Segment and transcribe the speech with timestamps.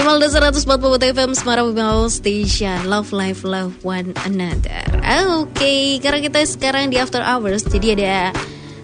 [0.00, 2.88] Bimalda 144 FM Semarang Bimal Station.
[2.88, 4.80] Love Life Love One Another.
[4.96, 8.32] Oke, okay, karena kita sekarang di After Hours Jadi ada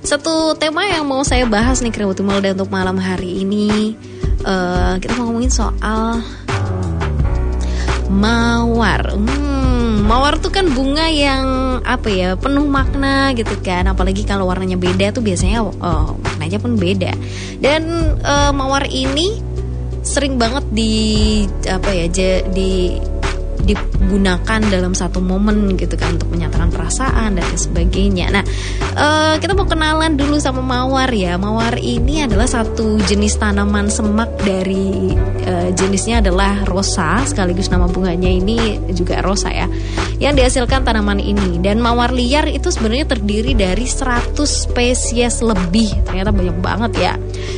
[0.04, 3.96] satu tema yang mau saya bahas nih Kerabat Bimalda untuk malam hari ini
[4.44, 6.20] uh, Kita mau ngomongin soal
[8.12, 9.16] Mawar.
[9.16, 13.88] Hmm, Mawar tuh kan bunga yang apa ya penuh makna gitu kan.
[13.88, 17.16] Apalagi kalau warnanya beda tuh biasanya oh, maknanya pun beda.
[17.56, 19.45] Dan uh, mawar ini
[20.16, 20.92] sering banget di
[21.68, 22.08] apa ya
[22.48, 22.96] di
[23.64, 28.30] digunakan dalam satu momen gitu kan untuk menyatakan perasaan dan sebagainya.
[28.30, 28.44] Nah,
[28.94, 31.40] uh, kita mau kenalan dulu sama mawar ya.
[31.40, 35.14] Mawar ini adalah satu jenis tanaman semak dari
[35.46, 39.66] uh, jenisnya adalah rosa, sekaligus nama bunganya ini juga rosa ya.
[40.20, 45.92] Yang dihasilkan tanaman ini dan mawar liar itu sebenarnya terdiri dari 100 spesies lebih.
[46.06, 47.12] Ternyata banyak banget ya.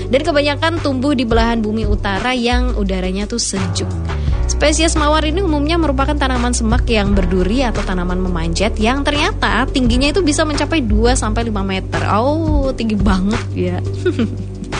[0.08, 4.17] Dan kebanyakan tumbuh di belahan bumi utara yang udaranya tuh sejuk.
[4.48, 10.08] Spesies mawar ini umumnya merupakan tanaman semak yang berduri atau tanaman memanjat yang ternyata tingginya
[10.08, 12.00] itu bisa mencapai 2 sampai 5 meter.
[12.16, 13.76] Oh, tinggi banget ya.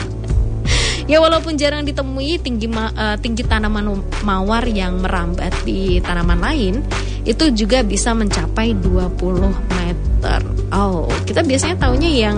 [1.11, 6.81] ya walaupun jarang ditemui tinggi uh, tinggi tanaman mawar yang merambat di tanaman lain
[7.29, 9.21] itu juga bisa mencapai 20
[9.69, 10.39] meter.
[10.73, 12.37] Oh, kita biasanya tahunya yang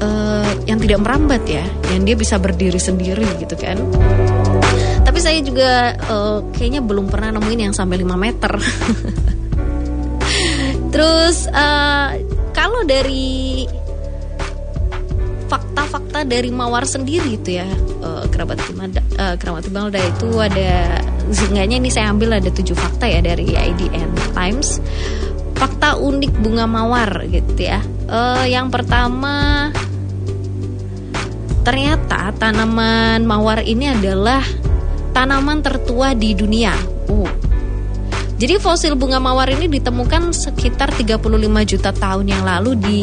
[0.00, 3.76] uh, yang tidak merambat ya, yang dia bisa berdiri sendiri gitu kan.
[5.24, 8.52] Saya juga uh, kayaknya belum pernah nemuin yang sampai 5 meter.
[10.92, 12.12] Terus uh,
[12.52, 13.64] kalau dari
[15.48, 17.68] fakta-fakta dari mawar sendiri itu ya
[18.04, 21.00] uh, kerabat Timalda, uh, kerabat Timalda itu ada
[21.32, 24.80] seenggaknya ini saya ambil ada tujuh fakta ya dari IDN Times
[25.56, 29.68] fakta unik bunga mawar gitu ya uh, yang pertama
[31.64, 34.44] Ternyata tanaman mawar ini adalah
[35.14, 36.74] tanaman tertua di dunia.
[37.06, 37.30] Oh.
[38.34, 43.02] Jadi fosil bunga mawar ini ditemukan sekitar 35 juta tahun yang lalu di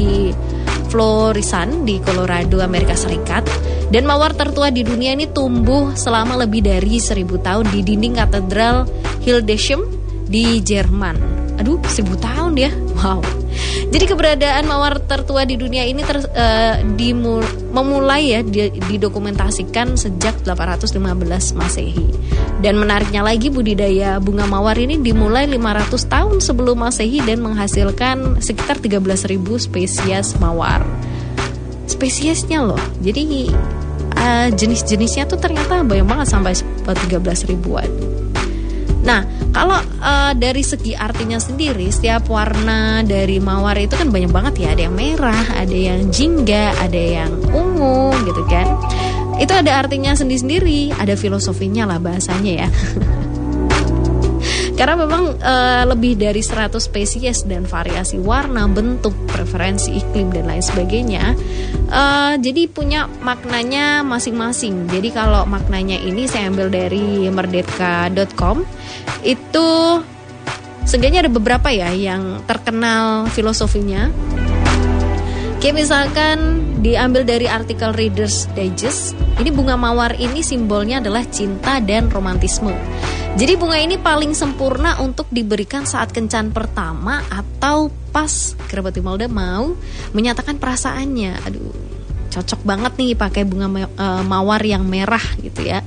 [0.92, 3.48] Florisan di Colorado, Amerika Serikat.
[3.88, 8.88] Dan mawar tertua di dunia ini tumbuh selama lebih dari 1000 tahun di dinding katedral
[9.24, 9.84] Hildesheim
[10.28, 11.16] di Jerman.
[11.60, 12.72] Aduh, 1000 tahun ya.
[13.00, 13.41] Wow.
[13.92, 17.44] Jadi keberadaan mawar tertua di dunia ini ter, uh, dimul,
[17.76, 18.40] memulai ya
[18.88, 22.08] didokumentasikan sejak 815 Masehi.
[22.64, 28.80] Dan menariknya lagi budidaya bunga mawar ini dimulai 500 tahun sebelum Masehi dan menghasilkan sekitar
[28.80, 30.86] 13.000 spesies mawar.
[31.90, 32.80] Spesiesnya loh.
[33.04, 33.52] Jadi
[34.16, 37.90] uh, jenis-jenisnya tuh ternyata banyak banget sampai 13 ribuan.
[39.02, 44.54] Nah, kalau uh, dari segi artinya sendiri, setiap warna dari mawar itu kan banyak banget
[44.64, 44.68] ya.
[44.72, 48.68] Ada yang merah, ada yang jingga, ada yang ungu gitu kan.
[49.44, 52.70] Itu ada artinya sendiri-sendiri, ada filosofinya lah bahasanya ya.
[54.82, 55.56] Karena memang e,
[55.86, 61.38] lebih dari 100 spesies dan variasi warna, bentuk, preferensi iklim dan lain sebagainya.
[61.86, 62.04] E,
[62.42, 64.90] jadi punya maknanya masing-masing.
[64.90, 68.66] Jadi kalau maknanya ini saya ambil dari merdeka.com
[69.22, 69.70] itu
[70.90, 74.10] seenggaknya ada beberapa ya yang terkenal filosofinya.
[75.62, 76.38] Kayak misalkan
[76.82, 82.74] diambil dari artikel Reader's Digest, ini bunga mawar ini simbolnya adalah cinta dan romantisme.
[83.32, 89.72] Jadi bunga ini paling sempurna untuk diberikan saat kencan pertama atau pas kerabat Imelda mau
[90.12, 91.40] menyatakan perasaannya.
[91.48, 91.72] Aduh,
[92.28, 95.80] cocok banget nih pakai bunga eh, mawar yang merah gitu ya.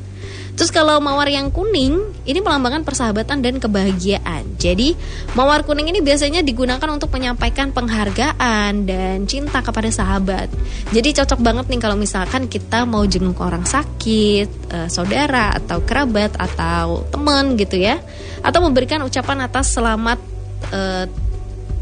[0.54, 4.54] Terus kalau mawar yang kuning ini melambangkan persahabatan dan kebahagiaan.
[4.54, 4.94] Jadi
[5.34, 10.46] mawar kuning ini biasanya digunakan untuk menyampaikan penghargaan dan cinta kepada sahabat.
[10.94, 16.38] Jadi cocok banget nih kalau misalkan kita mau jenguk orang sakit, uh, saudara atau kerabat
[16.38, 17.98] atau teman gitu ya,
[18.38, 20.22] atau memberikan ucapan atas selamat
[20.70, 21.10] uh,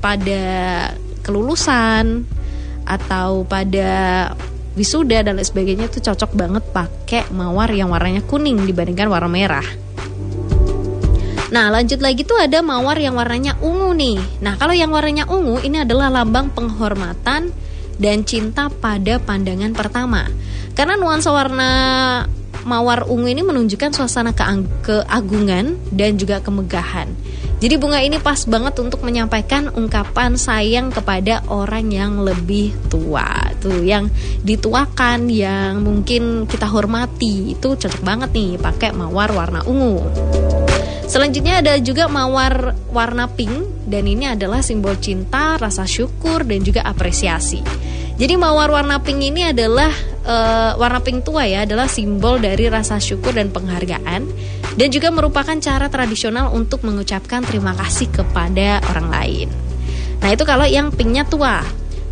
[0.00, 0.44] pada
[1.22, 2.24] kelulusan
[2.82, 4.32] atau pada
[4.72, 9.66] wisuda dan lain sebagainya itu cocok banget pakai mawar yang warnanya kuning dibandingkan warna merah.
[11.52, 14.40] Nah lanjut lagi tuh ada mawar yang warnanya ungu nih.
[14.40, 17.52] Nah kalau yang warnanya ungu ini adalah lambang penghormatan
[18.00, 20.24] dan cinta pada pandangan pertama.
[20.72, 21.70] Karena nuansa warna
[22.64, 27.12] mawar ungu ini menunjukkan suasana keagungan dan juga kemegahan.
[27.62, 33.54] Jadi bunga ini pas banget untuk menyampaikan ungkapan sayang kepada orang yang lebih tua.
[33.62, 34.10] Tuh yang
[34.42, 40.02] dituakan yang mungkin kita hormati itu cocok banget nih pakai mawar warna ungu.
[41.06, 46.82] Selanjutnya ada juga mawar warna pink dan ini adalah simbol cinta, rasa syukur dan juga
[46.82, 47.62] apresiasi.
[48.18, 49.94] Jadi mawar warna pink ini adalah
[50.26, 54.26] uh, warna pink tua ya adalah simbol dari rasa syukur dan penghargaan
[54.76, 59.48] dan juga merupakan cara tradisional untuk mengucapkan terima kasih kepada orang lain.
[60.22, 61.60] Nah itu kalau yang pinknya tua.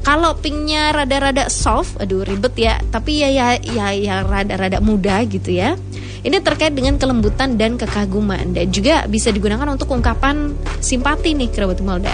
[0.00, 2.80] Kalau pinknya rada-rada soft, aduh ribet ya.
[2.88, 5.76] Tapi ya ya ya ya rada-rada muda gitu ya.
[6.20, 11.80] Ini terkait dengan kelembutan dan kekaguman dan juga bisa digunakan untuk ungkapan simpati nih kerabat
[11.80, 12.12] Molda.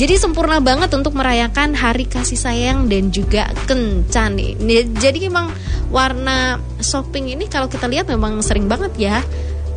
[0.00, 4.56] Jadi sempurna banget untuk merayakan hari kasih sayang dan juga kencan nih.
[4.96, 5.52] Jadi memang
[5.92, 9.20] warna shopping ini kalau kita lihat memang sering banget ya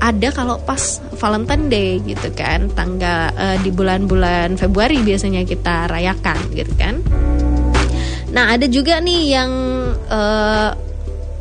[0.05, 6.37] ada kalau pas Valentine Day gitu kan tanggal uh, di bulan-bulan Februari biasanya kita rayakan
[6.53, 7.01] gitu kan
[8.29, 9.51] nah ada juga nih yang
[10.05, 10.69] uh,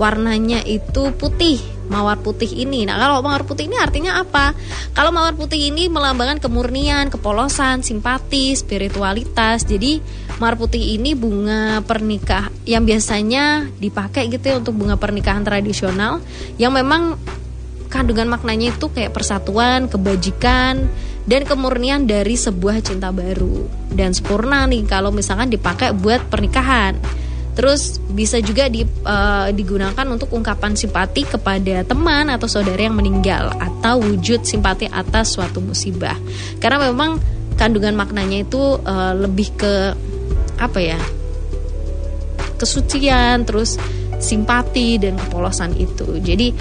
[0.00, 2.88] warnanya itu putih mawar putih ini.
[2.88, 4.56] Nah, kalau mawar putih ini artinya apa?
[4.96, 9.68] Kalau mawar putih ini melambangkan kemurnian, kepolosan, simpati, spiritualitas.
[9.68, 10.00] Jadi,
[10.40, 16.24] mawar putih ini bunga pernikah yang biasanya dipakai gitu ya untuk bunga pernikahan tradisional
[16.56, 17.20] yang memang
[17.94, 20.90] kandungan maknanya itu kayak persatuan, kebajikan,
[21.30, 23.70] dan kemurnian dari sebuah cinta baru.
[23.86, 26.98] Dan sempurna nih kalau misalkan dipakai buat pernikahan.
[27.54, 33.54] Terus bisa juga di, uh, digunakan untuk ungkapan simpati kepada teman atau saudara yang meninggal
[33.62, 36.18] atau wujud simpati atas suatu musibah.
[36.58, 37.22] Karena memang
[37.54, 39.94] kandungan maknanya itu uh, lebih ke
[40.58, 40.98] apa ya?
[42.54, 43.76] kesucian, terus
[44.22, 46.18] simpati dan kepolosan itu.
[46.22, 46.54] Jadi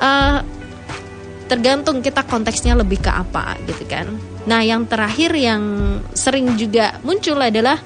[0.00, 0.40] uh,
[1.54, 4.10] tergantung kita konteksnya lebih ke apa gitu kan.
[4.50, 5.62] Nah, yang terakhir yang
[6.10, 7.78] sering juga muncul adalah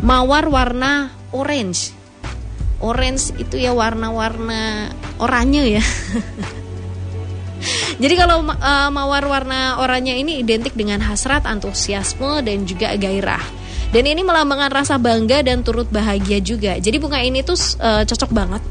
[0.00, 1.92] mawar warna orange.
[2.80, 4.88] Orange itu ya warna-warna
[5.20, 5.84] oranye ya.
[8.02, 13.44] Jadi kalau uh, mawar warna oranye ini identik dengan hasrat, antusiasme dan juga gairah.
[13.92, 16.80] Dan ini melambangkan rasa bangga dan turut bahagia juga.
[16.80, 18.64] Jadi bunga ini tuh uh, cocok banget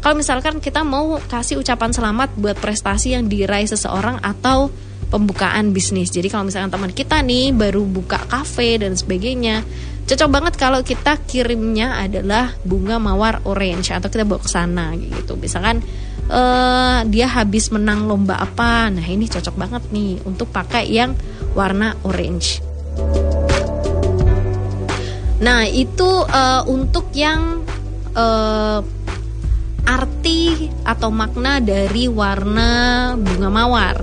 [0.00, 4.72] kalau misalkan kita mau kasih ucapan selamat buat prestasi yang diraih seseorang atau
[5.12, 6.08] pembukaan bisnis.
[6.08, 9.60] Jadi kalau misalkan teman kita nih baru buka kafe dan sebagainya,
[10.08, 15.36] cocok banget kalau kita kirimnya adalah bunga mawar orange atau kita bawa ke sana gitu.
[15.36, 15.84] Misalkan
[16.30, 21.12] uh, dia habis menang lomba apa, nah ini cocok banget nih untuk pakai yang
[21.52, 22.62] warna orange.
[25.44, 27.66] Nah itu uh, untuk yang
[28.14, 28.80] uh,
[30.90, 33.96] atau makna dari warna bunga mawar.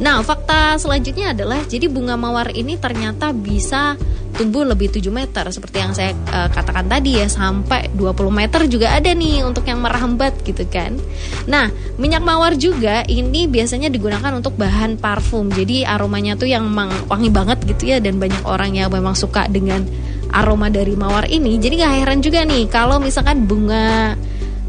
[0.00, 4.00] Nah, fakta selanjutnya adalah jadi bunga mawar ini ternyata bisa
[4.32, 8.96] tumbuh lebih 7 meter seperti yang saya uh, katakan tadi ya sampai 20 meter juga
[8.96, 10.96] ada nih untuk yang merambat gitu kan.
[11.44, 11.68] Nah,
[12.00, 15.52] minyak mawar juga ini biasanya digunakan untuk bahan parfum.
[15.52, 16.64] Jadi aromanya tuh yang
[17.12, 19.84] wangi banget gitu ya dan banyak orang yang memang suka dengan
[20.32, 21.60] aroma dari mawar ini.
[21.60, 24.16] Jadi gak heran juga nih kalau misalkan bunga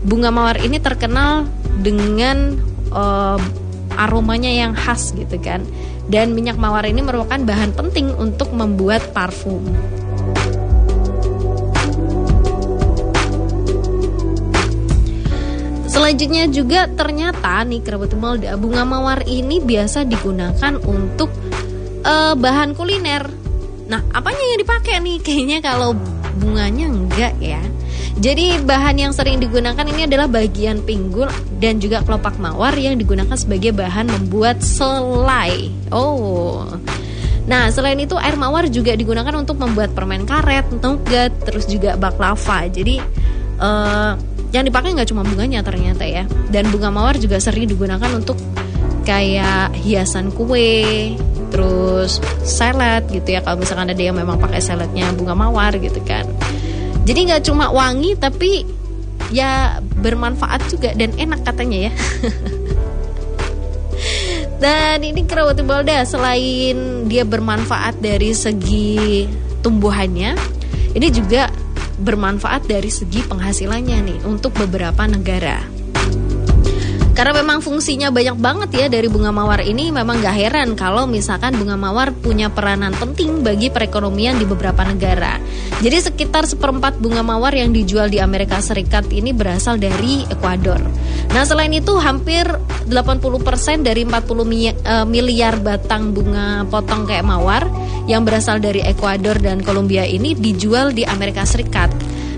[0.01, 1.45] bunga mawar ini terkenal
[1.81, 2.55] dengan
[2.93, 3.37] uh,
[3.97, 5.65] aromanya yang khas gitu kan.
[6.07, 9.63] Dan minyak mawar ini merupakan bahan penting untuk membuat parfum.
[15.91, 21.29] Selanjutnya juga ternyata nih kerabat Malda bunga mawar ini biasa digunakan untuk
[22.03, 23.27] uh, bahan kuliner.
[23.91, 25.17] Nah, apanya yang dipakai nih?
[25.19, 25.91] Kayaknya kalau
[26.39, 27.59] bunganya enggak ya.
[28.19, 31.31] Jadi bahan yang sering digunakan ini adalah bagian pinggul
[31.63, 35.71] dan juga kelopak mawar yang digunakan sebagai bahan membuat selai.
[35.93, 36.67] Oh.
[37.47, 42.69] Nah, selain itu air mawar juga digunakan untuk membuat permen karet, nougat, terus juga baklava.
[42.69, 43.01] Jadi
[43.57, 44.13] uh,
[44.53, 46.23] yang dipakai nggak cuma bunganya ternyata ya.
[46.47, 48.37] Dan bunga mawar juga sering digunakan untuk
[49.03, 51.17] kayak hiasan kue,
[51.51, 53.43] terus salad gitu ya.
[53.43, 56.23] Kalau misalkan ada yang memang pakai saladnya bunga mawar gitu kan.
[57.11, 58.63] Jadi nggak cuma wangi tapi
[59.35, 61.93] ya bermanfaat juga dan enak katanya ya.
[64.63, 69.27] dan ini kerawat balda selain dia bermanfaat dari segi
[69.59, 70.39] tumbuhannya,
[70.95, 71.51] ini juga
[71.99, 75.80] bermanfaat dari segi penghasilannya nih untuk beberapa negara.
[77.11, 81.53] Karena memang fungsinya banyak banget ya dari bunga mawar ini memang gak heran kalau misalkan
[81.59, 85.35] bunga mawar punya peranan penting bagi perekonomian di beberapa negara.
[85.83, 90.79] Jadi sekitar seperempat bunga mawar yang dijual di Amerika Serikat ini berasal dari Ekuador.
[91.35, 92.47] Nah selain itu hampir
[92.87, 97.67] 80% dari 40 eh, miliar batang bunga potong kayak mawar
[98.07, 101.91] yang berasal dari Ekuador dan Kolombia ini dijual di Amerika Serikat.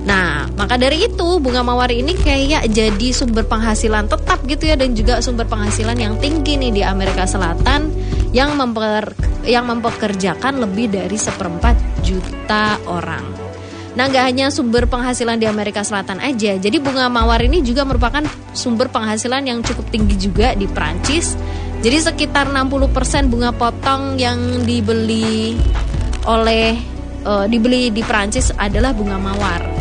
[0.04, 4.92] Nah, maka dari itu bunga mawar ini kayak jadi sumber penghasilan tetap gitu ya dan
[4.92, 7.88] juga sumber penghasilan yang tinggi nih di Amerika Selatan
[8.36, 9.16] yang memper
[9.48, 13.24] yang mempekerjakan lebih dari seperempat juta orang.
[13.94, 16.58] Nah, nggak hanya sumber penghasilan di Amerika Selatan aja.
[16.58, 21.38] Jadi bunga mawar ini juga merupakan sumber penghasilan yang cukup tinggi juga di Prancis.
[21.84, 25.60] Jadi sekitar 60% bunga potong yang dibeli
[26.26, 26.74] oleh
[27.28, 29.73] uh, dibeli di Prancis adalah bunga mawar.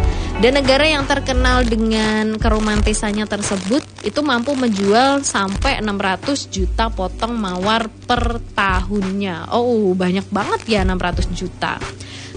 [0.42, 7.86] Dan negara yang terkenal dengan keromantisannya tersebut itu mampu menjual sampai 600 juta potong mawar
[7.86, 9.54] per tahunnya.
[9.54, 11.78] Oh, banyak banget ya 600 juta.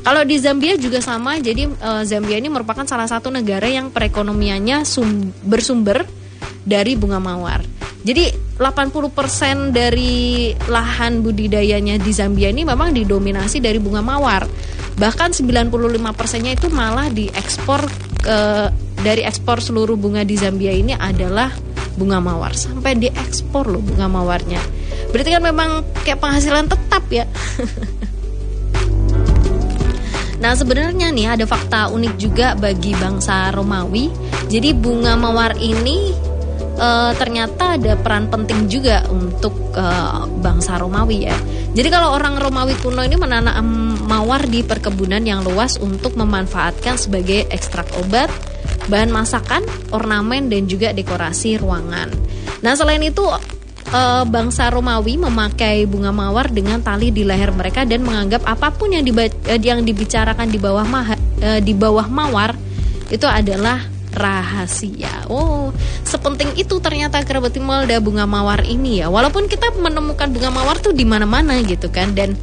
[0.06, 4.86] Kalau di Zambia juga sama, jadi uh, Zambia ini merupakan salah satu negara yang perekonomiannya
[4.86, 6.06] sum bersumber
[6.62, 7.66] dari bunga mawar.
[8.06, 8.30] Jadi
[8.62, 14.46] 80% dari lahan budidayanya di Zambia ini memang didominasi dari bunga mawar.
[14.96, 17.84] Bahkan 95%-nya itu malah diekspor
[18.24, 18.38] ke
[19.04, 21.52] dari ekspor seluruh bunga di Zambia ini adalah
[22.00, 22.56] bunga mawar.
[22.56, 24.60] Sampai diekspor loh bunga mawarnya.
[25.12, 25.70] Berarti kan memang
[26.04, 27.26] kayak penghasilan tetap ya.
[30.36, 34.14] Nah sebenarnya nih ada fakta unik juga bagi bangsa Romawi.
[34.46, 36.14] Jadi bunga mawar ini
[36.76, 39.86] e, ternyata ada peran penting juga untuk e,
[40.44, 41.38] bangsa Romawi ya.
[41.76, 47.50] Jadi kalau orang Romawi kuno ini menanam mawar di perkebunan yang luas untuk memanfaatkan sebagai
[47.52, 48.32] ekstrak obat,
[48.88, 52.14] bahan masakan, ornamen dan juga dekorasi ruangan.
[52.64, 53.26] Nah selain itu
[53.92, 58.94] uh, bangsa Romawi memakai bunga mawar dengan tali di leher mereka dan menganggap apa pun
[58.94, 62.56] yang uh, yang dibicarakan di bawah ma uh, di bawah mawar
[63.12, 65.28] itu adalah rahasia.
[65.28, 65.76] Oh,
[66.08, 69.12] sepenting itu ternyata kerabat Imelda bunga mawar ini ya.
[69.12, 72.40] Walaupun kita menemukan bunga mawar tuh di mana-mana gitu kan dan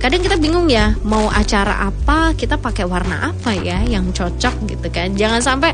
[0.00, 4.88] kadang kita bingung ya mau acara apa kita pakai warna apa ya yang cocok gitu
[4.92, 5.16] kan.
[5.16, 5.72] Jangan sampai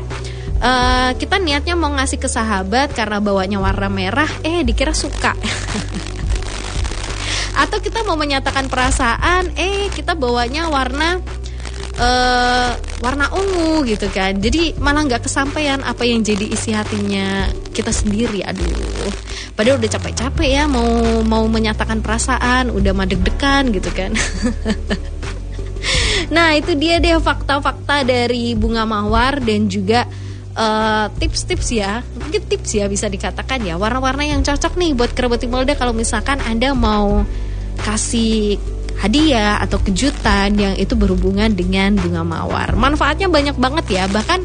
[0.61, 5.33] uh, kita niatnya mau ngasih ke sahabat karena bawanya warna merah eh dikira suka
[7.63, 11.21] atau kita mau menyatakan perasaan eh kita bawanya warna
[11.97, 12.71] uh,
[13.03, 14.37] warna ungu gitu kan.
[14.37, 19.11] Jadi malah nggak kesampaian apa yang jadi isi hatinya kita sendiri aduh.
[19.57, 24.13] Padahal udah capek-capek ya mau mau menyatakan perasaan udah madeg dekan gitu kan.
[26.27, 30.03] Nah itu dia deh fakta-fakta dari bunga mawar dan juga
[30.57, 31.93] Eh, tips-tips uh, ya.
[32.17, 33.77] Mungkin tips ya bisa dikatakan ya.
[33.77, 37.21] Warna-warna yang cocok nih buat kerabat Timolda kalau misalkan anda mau
[37.85, 38.57] kasih
[38.97, 42.73] hadiah atau kejutan yang itu berhubungan dengan bunga mawar.
[42.73, 44.03] Manfaatnya banyak banget ya.
[44.09, 44.41] Bahkan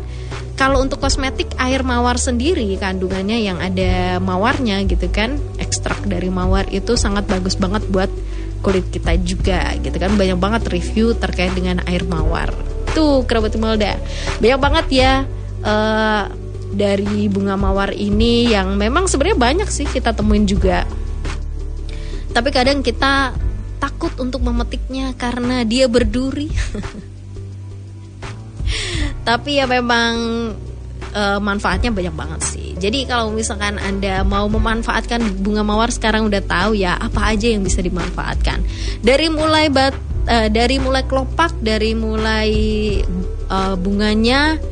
[0.54, 6.68] kalau untuk kosmetik air mawar sendiri kandungannya yang ada mawarnya gitu kan ekstrak dari mawar
[6.68, 8.12] itu sangat bagus banget buat
[8.61, 10.12] kulit kita juga gitu kan.
[10.14, 12.52] Banyak banget review terkait dengan air mawar.
[12.92, 13.97] Tuh kerabat Timolda
[14.38, 15.12] banyak banget ya
[15.64, 16.28] uh,
[16.73, 20.85] dari bunga mawar ini yang memang sebenarnya banyak sih kita temuin juga.
[22.32, 23.37] Tapi kadang kita
[23.83, 26.47] takut untuk memetiknya karena dia berduri.
[29.29, 30.15] Tapi ya memang
[31.11, 32.69] uh, manfaatnya banyak banget sih.
[32.79, 37.67] Jadi kalau misalkan Anda mau memanfaatkan bunga mawar sekarang udah tahu ya apa aja yang
[37.67, 38.62] bisa dimanfaatkan.
[39.03, 39.95] Dari mulai bat
[40.31, 42.51] uh, dari mulai kelopak, dari mulai
[43.51, 44.62] uh, bunganya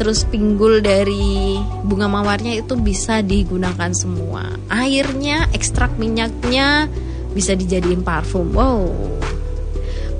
[0.00, 4.48] terus pinggul dari bunga mawarnya itu bisa digunakan semua.
[4.72, 6.88] Airnya, ekstrak minyaknya
[7.32, 8.50] bisa dijadiin parfum.
[8.52, 8.90] Wow.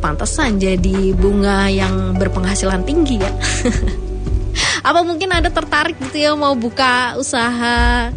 [0.01, 3.33] Pantesan jadi bunga yang berpenghasilan tinggi ya.
[4.89, 8.09] Apa mungkin ada tertarik gitu ya mau buka usaha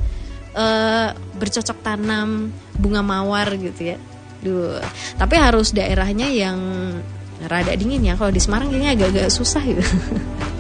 [0.56, 3.98] uh, bercocok tanam bunga mawar gitu ya.
[4.44, 4.80] Duh,
[5.20, 6.60] tapi harus daerahnya yang
[7.44, 8.16] rada dingin ya.
[8.16, 9.84] Kalau di Semarang kayaknya agak-agak susah gitu.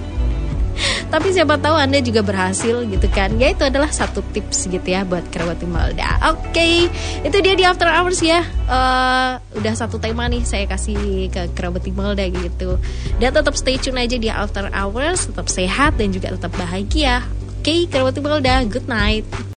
[1.13, 3.38] tapi siapa tahu anda juga berhasil gitu kan.
[3.38, 6.89] Ya itu adalah satu tips gitu ya buat kerabat Imelda oke okay,
[7.22, 8.41] itu dia di after hours ya.
[8.65, 12.82] Uh, udah satu tema nih saya kasih ke kerabat Imelda gitu.
[13.22, 17.22] Dan tetap stay tune aja di after hours tetap sehat dan juga tetap bahagia.
[17.62, 19.29] Oke okay, kerabat Imelda good night